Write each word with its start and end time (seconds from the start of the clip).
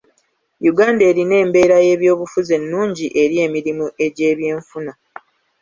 Uganda 0.71 1.03
erina 1.11 1.35
embeera 1.43 1.77
y'ebyobufuzi 1.85 2.51
ennungi 2.59 3.05
eri 3.21 3.35
emirimu 3.45 3.85
egy'ebyenfuna. 4.05 4.93